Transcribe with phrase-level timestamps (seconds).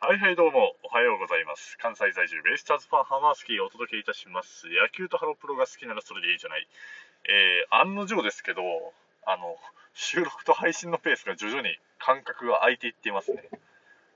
[0.00, 1.76] はいはいどうも、おはようございます。
[1.76, 4.68] 関西在住、ベイスターズファンハマースキーをお届けいたします。
[4.70, 6.68] 野球とハロプロが好きならそれでいいじゃない。
[7.26, 8.62] えー、案の定ですけど、
[9.26, 9.58] あの、
[9.94, 13.42] 収録と配信のペースが徐々に間隔が空いていっていますね。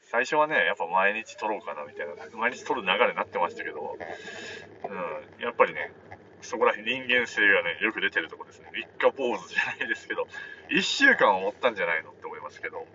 [0.00, 5.92] 最初はね、やっぱ毎日撮ろうかなみたいな、毎日撮る流れになってましたけど、うん、やっぱりね、
[6.40, 8.70] そこら辺人間性がね、よく出てるとこですね。
[8.72, 10.26] 三日坊主じゃないですけど、
[10.70, 12.86] 1週間は持ったんじゃないのって思いますけど、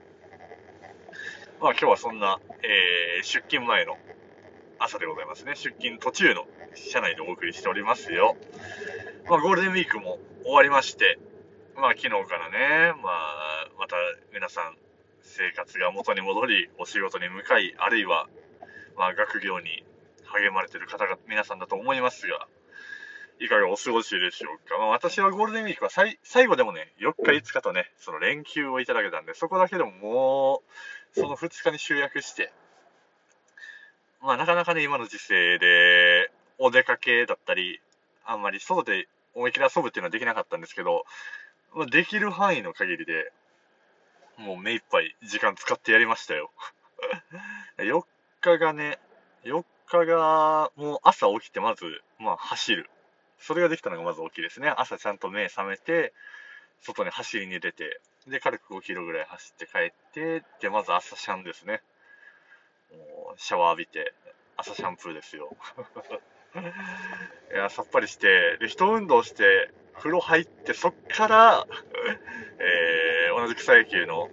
[1.61, 3.95] まあ今日はそんな、えー出勤前の
[4.79, 5.53] 朝でございますね。
[5.55, 8.35] 出勤途中の車内でお送りしておりますよ。
[9.29, 11.19] まあゴールデンウィークも終わりまして、
[11.75, 13.95] まあ昨日からね、まあまた
[14.33, 14.75] 皆さん
[15.21, 18.27] 生活が元に戻り、お仕事に向かい、あるいは
[18.97, 19.83] まあ学業に
[20.25, 22.47] 励まれてる方が皆さんだと思いますが、
[23.39, 24.79] いかがお過ごしでしょうか。
[24.79, 30.71] まあ私はゴールデンウィークは最最後でもね、4日5日とね、その連休をいただけたんで、そこだけでももう、
[31.13, 32.51] その2日に集約して、
[34.21, 37.81] まあなかなかね、今の時勢で、お出かけだったり、
[38.23, 41.05] あんまり外で思いっきり遊ぶっていうのはできなかったんですけど、
[41.73, 43.31] まあ、できる範囲の限りで、
[44.37, 46.51] もう目いっぱい時間使ってやりましたよ。
[47.77, 48.03] 4
[48.41, 48.99] 日がね、
[49.43, 52.89] 4日がもう朝起きてまず、まあ走る。
[53.39, 54.69] それができたのがまず大きいですね。
[54.69, 56.13] 朝ちゃんと目覚めて、
[56.81, 61.81] 外に走りに出て、で、軽く5キロぐらい走って帰って、で、まず朝シャンですね。
[62.91, 64.13] もうシャワー浴びて、
[64.57, 65.55] 朝シャンプーですよ。
[67.53, 71.67] いや、さっぱりして、で、一運動して、風呂入って、そっから、
[72.59, 74.29] えー、同じ草野球の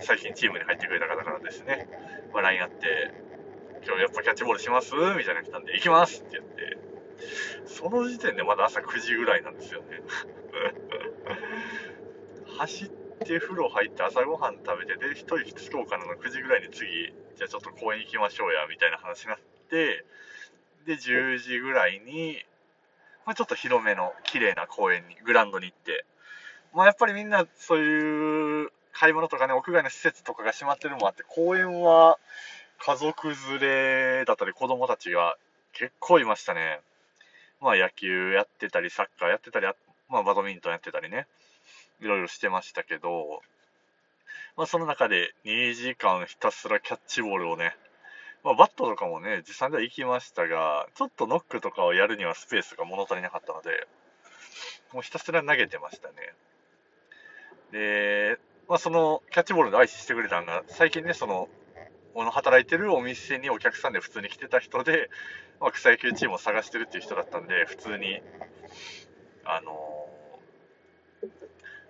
[0.00, 1.88] 最近チームに入ってくれた方からですね、
[2.32, 3.12] まあ、LINE あって、
[3.86, 4.94] 今日やっぱキャッチボールします？
[4.94, 6.78] みたいな来たんで、行きますって言って、
[7.66, 10.02] その時点でまだ朝9時ぐらいなんですよね。
[12.58, 12.88] 走っ
[13.24, 19.38] て風呂入って朝ごはん食べて、で、一息つこうかなの9時ぐらいに次、じゃあちょっと公園行きましょうや、みたいな話になっ
[19.70, 20.04] て、
[20.86, 22.44] で、10時ぐらいに、
[23.26, 26.04] まあ、ちょっと広めの綺麗な公園に、グラウンドに行って、
[26.72, 32.18] まあ、やっぱりみんなそういう買い物とかね、屋外の施設とかが閉まってるのもあって、公園は
[32.78, 33.60] 家族連
[34.20, 35.36] れだったり子供たちが
[35.72, 36.80] 結構いましたね。
[37.60, 39.66] まあ野球やってたり、サッカーやってたり、
[40.08, 41.26] まあバドミントンやってたりね、
[42.00, 43.42] いろいろしてましたけど、
[44.56, 47.76] まあその中で2時間ひたすらキャッチボールをね、
[48.42, 53.86] まあバットとかもね、実際では行きましたが、ちょっとノックとかをやるにはスペースが物足りなかったので、
[54.92, 56.14] もうひたすら投げてましたね。
[57.72, 58.38] で、
[58.68, 61.48] まあそのキャッチボールで愛知してくれたのが、最近ね、その、
[62.14, 65.10] この働いてるお店にお客さんで普通に来てた人で、
[65.60, 68.20] まあ、草野球チームを探してるっていう人だったんで、普通に、
[69.44, 69.99] あのー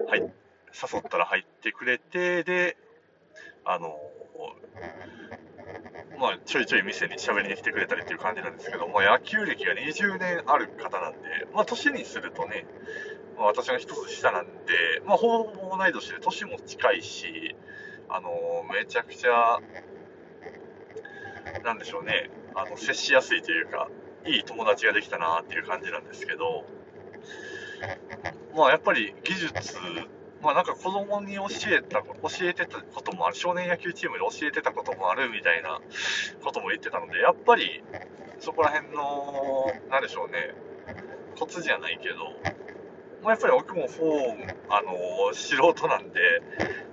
[0.06, 2.77] はい、誘ったら入ってくれて、で、
[3.65, 3.99] あの
[6.19, 11.19] まあ、ちょいちょい店に喋りに来てくれたりっていう感じなんですけど、まあ、野球歴が20年ある方なんで、
[11.55, 12.66] まあ、年にするとね、
[13.39, 14.50] まあ、私の一つ下なんで、
[15.06, 17.56] まあ、ほぼ同い年で年も近いし、
[18.10, 18.31] あの
[18.71, 19.60] めちゃくちゃ、
[21.65, 23.89] なんでしょうね、あの接しやすいというか、
[24.27, 26.66] いい友達ができたなっていう感じなんですけど、
[28.60, 29.54] まあやっぱり技術、
[30.43, 32.06] まあなんか子供に教えた、教
[32.43, 35.81] えてたこともある、少年野球チームで教えてたこともあるみたいな
[36.44, 37.82] ことも言ってたので、やっぱり
[38.38, 40.54] そこら辺の、なんでしょうね、
[41.38, 42.16] コツじゃないけど、
[43.22, 46.21] まあやっぱり僕もフォーム、あの素人なんで、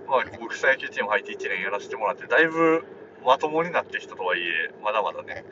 [0.07, 2.85] まあ僕草野球チーム入って1年やらせてもらって、だいぶ
[3.25, 5.43] まともになってきたとはいえ、まだまだね、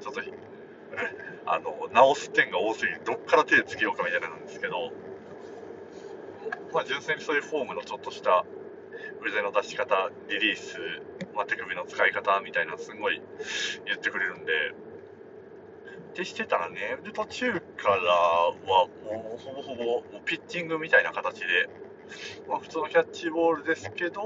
[0.00, 0.22] ちょっと、
[1.44, 4.92] あの、直す点が多すぎて、どっから手つけようかみたいななんですけど、
[6.72, 8.44] まあ、純粋にそういうフォームのちょっとした
[9.26, 10.78] 腕の出し方、リリース、
[11.34, 13.20] まあ、手首の使い方みたいなすごい
[13.86, 14.52] 言ってくれるんで、
[16.08, 21.46] ってしてたらね、で、途中からはもうほぼほぼもうピッチングみたいな形で、
[22.48, 24.22] まあ、普通のキャッチボールですけど、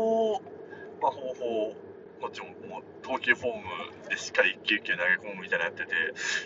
[1.02, 1.91] まあ、ほぼほぼ
[2.22, 3.62] こっちももう投球フォーム
[4.08, 5.90] でしっかり一球一球投げ込むみたいなやってて、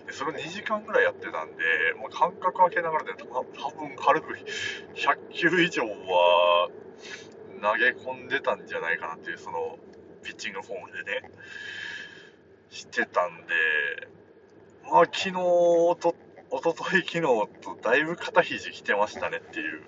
[0.06, 1.62] でそれを2時間ぐらいやってたんで、
[2.00, 4.38] もう間隔空けながらで、た多分軽く
[4.94, 6.70] 100球以上は
[7.60, 9.78] 投げ込んでたんじゃないかなっていう、その
[10.22, 11.30] ピッチングフォームでね、
[12.70, 14.08] してたんで、
[14.90, 16.16] まあ昨日と、
[16.50, 17.20] 一昨日昨日
[17.60, 19.82] とだいぶ肩肘きてましたねっていう。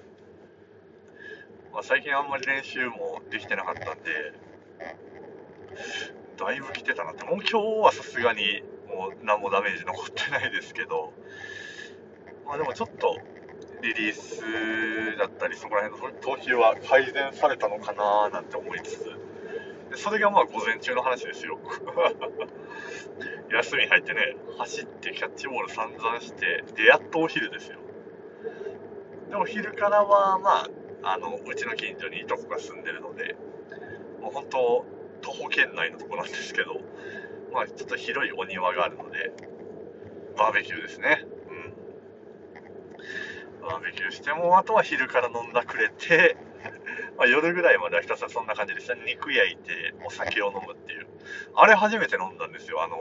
[1.73, 4.32] まあ、最近あんまり練習もできてなかったんで、
[6.38, 11.12] だいぶ来てたなって、もう今日はさすがにもう何もダメージ残ってないですけど、
[12.46, 13.19] まあでもちょっと
[13.82, 14.42] リリース
[15.19, 19.04] だったり、そこら辺の投球は改善されたのかななんて思いつつ、
[19.90, 21.58] でそれがまあ午前中の話ですよ。
[23.50, 27.78] 休み入ってね、走ってキャッチボール散々して、で、やっとお昼ですよ。
[29.31, 30.69] で、お昼からは、ま
[31.02, 33.36] あ、あの、うちの近所にいとこが住んでるので、
[34.20, 34.84] もう本当、
[35.28, 36.80] 徒歩圏内のとこなんですけど、
[37.52, 39.30] まあ、ちょっと広いお庭があるので、
[40.38, 41.26] バーベキューですね。
[43.60, 43.69] うん。
[43.69, 46.38] バーベキューしても、あとは昼から飲んだくれて、
[47.19, 48.94] まあ、夜ぐらいまではひたすらそんな感じでした。
[48.94, 51.06] 肉焼いてお酒を飲むっていう。
[51.54, 52.82] あれ初めて飲んだんですよ。
[52.82, 52.96] あの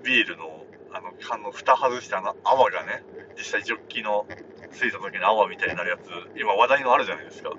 [0.00, 3.04] ー、ビールの、あの、缶の蓋外したあの泡がね、
[3.38, 4.26] 実際ジョッキの
[4.70, 7.52] ついた時に泡みたいになるやつ、今話題のあるじゃないですか。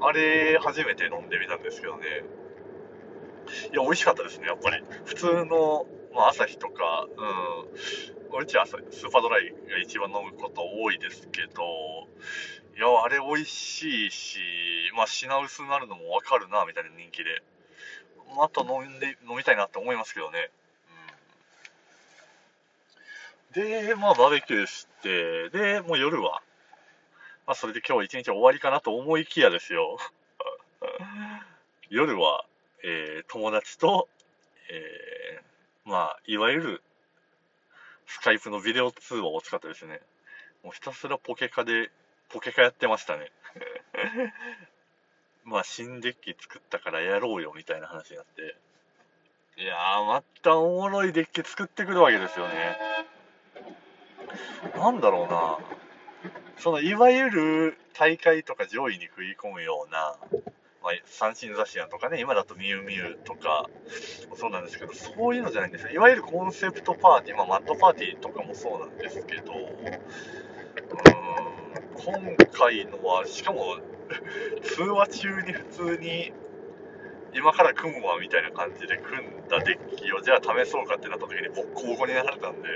[0.00, 2.06] あれ、初めて飲んでみたんですけどね。
[3.72, 4.82] いや、美味しかったですね、やっぱり。
[5.04, 7.06] 普通の、まあ、朝日とか、
[8.32, 11.62] うん、うちはスーパードライが一番飲むこと多いですけど、
[12.76, 14.38] いや、あれ美味しいし、
[14.96, 17.42] まあ、品薄になるのもわかるな、みたいな人気で。
[18.36, 20.50] また飲んで、飲みたいなって思いますけどね。
[23.54, 26.42] うん、で、まあ、バーベキューして、で、もう夜は、
[27.50, 29.98] まあ、それで今日一日終わりかなと思いきやですよ。
[31.90, 32.44] 夜は、
[32.84, 34.08] えー、友達と、
[34.68, 36.82] えー、まあ、いわゆる、
[38.06, 40.00] スカイプのビデオ通話を使ってですね、
[40.62, 41.90] もうひたすらポケカで
[42.28, 43.32] ポケカやってましたね。
[45.42, 48.54] まあ、新デッキ作ったからやろうよみたいな話になって。
[49.56, 52.78] いやー、またおもろいデッキ作ってくるわけですよね。
[54.76, 55.79] なんだろうな。
[56.60, 60.16] その、いわゆる大会とか上位に食い込むような、
[60.82, 63.68] まあ、三振雑誌やとかね、今だとミュウミュウとか、
[64.36, 65.92] そうなんですけど、そういうのじゃないんですよ。
[65.92, 69.60] いわゆるコンセプトパーティー、まあ、マットパーティーとかもそうなんですけど、うん、
[71.96, 73.78] 今回のは、しかも、
[74.62, 76.32] 通話中に普通に、
[77.32, 82.68] 今から組むわみたいな感じで組んだデッキを、じゃあ試そうかってなった時にボッコボコになられたんで、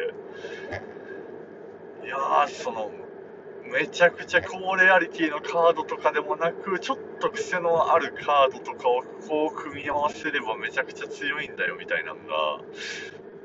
[2.05, 2.91] いやー、その、
[3.73, 12.61] めちゃくちゃ高レアリティのカードとかでもなく、ちょっと癖のあるカードとかをこう組み合わせればめちゃくちゃ強いんだよみたいなのが、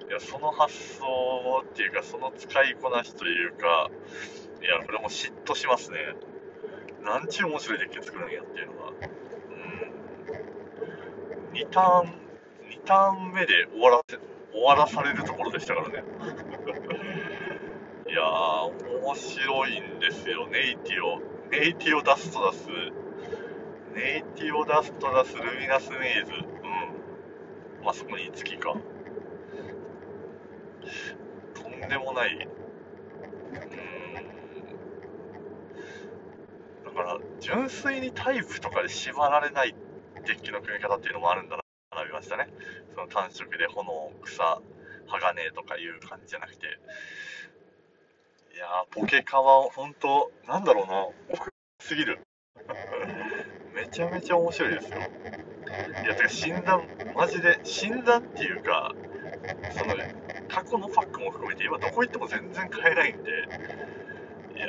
[0.10, 3.90] いや、その発想っていうか、その使いこなしというか、
[4.62, 6.00] いや、これも嫉妬しますね。
[7.04, 8.92] なんちゅう面白いデッキ作るんやっていうのは。
[11.52, 11.58] うん。
[11.58, 14.18] 2ターン、2ターン目で終わらせ、
[14.52, 16.04] 終わらされるところでしたからね。
[18.10, 20.48] いやー、面白いんですよ。
[20.48, 21.20] ネイティオ、
[21.52, 22.68] ネイティオダストダス、
[23.94, 26.32] ネイティオダストダスルミナスメイズ。
[26.34, 27.86] うん。
[27.86, 28.74] まあ、そこに月か。
[31.54, 33.60] とんでもないうん。
[36.84, 39.76] だから純粋にタイプとかで縛られない
[40.26, 41.64] デッキの組み方っていうのもあるんだな
[41.96, 42.48] 学びましたね
[42.96, 44.62] その単色で炎草
[45.06, 46.80] 鋼とかいう感じじゃなくて
[48.60, 52.20] やーポケカは本当なんだろうな奥深すぎる
[53.74, 55.02] めちゃめちゃ面白いですよい
[56.08, 56.84] やてか新弾
[57.16, 58.94] マジで新弾っていうか
[59.72, 59.96] その
[60.50, 63.32] 過去のパックも含めて今どこ行っても全然買えないんで
[64.58, 64.68] いや、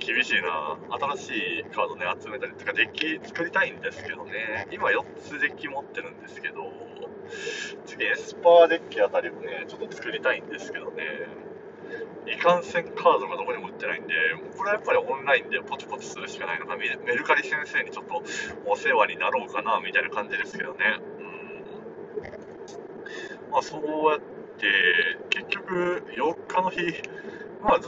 [0.00, 0.76] 厳しいな。
[1.16, 4.66] 新しいカードね、集めたりとか、デッキ作りたいんですけどね。
[4.72, 6.72] 今4つデッキ持ってるんですけど、
[7.86, 11.04] 次エスパーデッキあたりもね、ちょっと作りたいんですけどね。
[12.26, 14.14] いかんせんカードがどこにも売ってないんで、
[14.56, 18.22] これはやっぱりオンラインでポチポチするしかないのか、メルカリ先生にちょっと
[18.66, 20.98] お世話になろうかな、みたいな感じですけどね。
[21.18, 21.22] う
[23.48, 23.50] ん。
[23.50, 24.20] まあそうやっ
[24.58, 24.66] て、
[25.30, 27.02] 結局4日の日、
[27.62, 27.80] まあ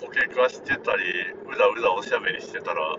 [0.00, 1.02] ポケカしてたり、
[1.52, 2.96] うだうだおしゃべりしてたら、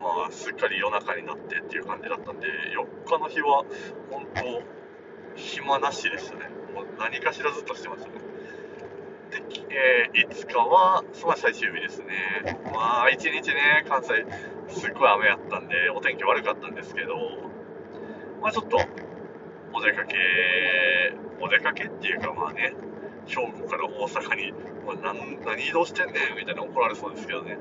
[0.00, 3.64] まあ、すっかり夜中になってっていう感じだったんで、4日の日は、
[4.10, 4.62] 本当、
[5.36, 6.48] 暇なしでしたね。
[6.74, 8.29] もう何かしらずっとしてましたね。
[9.30, 12.06] で、えー、5日は、その最終日ですね。
[12.72, 14.26] まあ、1日ね、関西、
[14.68, 17.16] すっごい雨やったんで、お天気悪かったんですけど、
[18.40, 18.78] まあちょっと、
[19.72, 20.16] お出かけ、
[21.40, 22.74] お出かけっていうかまあね、
[23.26, 24.52] 兵庫から大阪に、
[24.86, 27.58] まあ、何何移動してんねんみたいな怒られそうですけどね。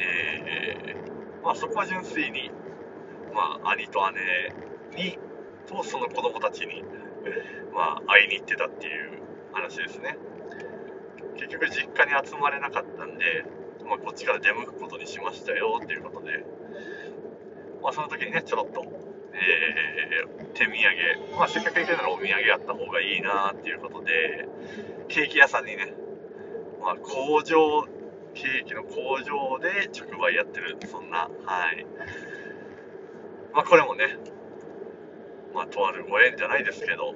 [0.00, 2.50] えー、まあそこは純粋に、
[3.34, 5.18] まあ兄と姉に、
[5.66, 6.84] とその子供たちに、
[7.74, 10.16] まあ会いに行ってたっていう話ですね。
[11.36, 13.44] 結局実家に集まれなかったんで、
[13.86, 16.44] まあこっちから出向くことにしましたよっていうことで、
[17.82, 18.84] まあその時にね、ちょろっと
[19.38, 24.48] えー、手土産、まあ、せっかく行けたらお土産あった方がいいなっていうことで、
[25.08, 25.92] ケーキ屋さんにね、
[26.80, 27.86] まあ、工場
[28.34, 31.86] ケーキの工場で直売やってる、そんな、はい。
[33.52, 34.18] まあ、これもね、
[35.54, 37.14] まあ、とあるご縁じゃないですけど、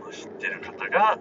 [0.00, 1.18] まあ、知ってる方が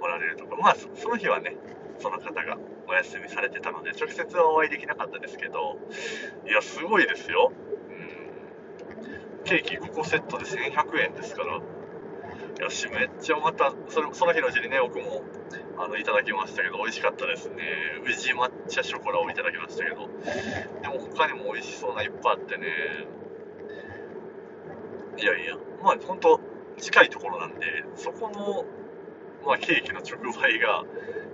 [0.00, 1.56] おられるところ、まあ、その日はね、
[1.98, 5.78] その方がお休みされてたので、直接はお会いできなかったですけど、
[6.46, 7.52] いや、すごいですよ。
[7.88, 9.44] うん。
[9.44, 11.60] ケーキ5個セットで1100円ですから。
[12.60, 15.22] よし、めっちゃまた、それその日のうちにね、僕も
[15.76, 17.56] あのいただきましたけど、美味しかったですね。
[18.06, 20.08] 宇治抹茶ショコラをいただきましたけど、
[20.82, 22.66] でも他にも美味しそうないっぱいあってね、
[25.18, 26.40] いやいや、まあ本当、
[26.78, 28.64] 近いところなんで、そこの、
[29.46, 30.84] まあ、ケーキの直売が、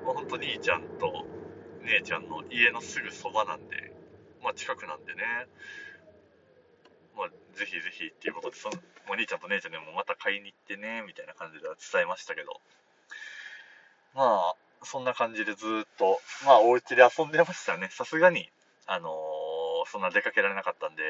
[0.05, 1.27] まあ、本当兄ちゃんと
[1.85, 3.93] 姉ちゃんの家のすぐそばなんで、
[4.43, 5.23] まあ近くなんでね、
[7.17, 8.77] まあ、ぜひぜひっていうことで、その、
[9.09, 12.61] お兄ちゃんと姉ちゃんでもまた買いに行ってね、みたいな感じでは伝えましたけど、
[14.15, 17.89] まあ、そんな感じでずっと、まあ、お家で遊んでましたね。
[17.91, 18.49] さすがに、
[18.87, 21.03] あのー、そんな出かけられなかったんで、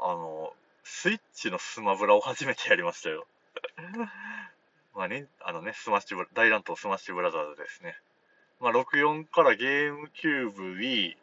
[0.00, 3.26] あのー、スイッチのスマブラを初めてやりましたよ。
[4.94, 7.98] まあね、あのね、スマッシュブラ、大乱闘スマッシュブラザーズですね。
[8.60, 11.16] まあ、64からゲームキューブ、Wii、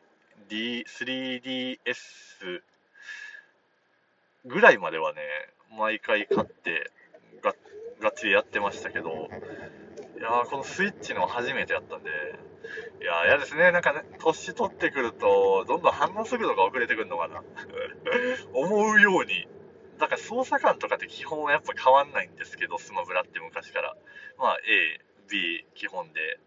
[0.49, 2.63] D、3DS
[4.45, 5.21] ぐらいまではね、
[5.77, 6.91] 毎回買って
[7.43, 7.53] が、
[8.01, 9.29] がっちりやってましたけど、
[10.17, 12.09] いやこのスイッチの初めてやったんで、
[13.01, 13.71] いや嫌ですね。
[13.71, 17.43] なんかね、年取ってくると、どんどん反応速度が遅れてくるのかな。
[18.53, 19.47] 思うように。
[19.97, 23.97] だから操作感とかって基本はやっぱ変わんないんですけど、スマブラって昔から。
[24.37, 26.39] まあ A、B 基本で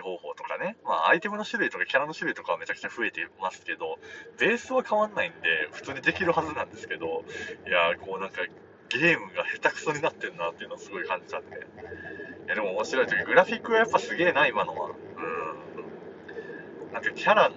[0.00, 3.98] 方法とかね、まあ、アイテムの種類とかキャラの種類とかはめちゃくちゃ増えてますけど、
[4.38, 7.24] ベースは変わんないんで、普通にできるはずなんですけど、
[7.66, 8.42] いやこうなんか、
[8.88, 11.56] ゲームが下手くそになってるなっていうのをすごい感じたんで。
[11.56, 14.90] いや、でも面白いというか、グラフィックはやっぱすげえな、今のは。
[14.90, 14.96] うん。
[16.92, 17.54] なんかキャラの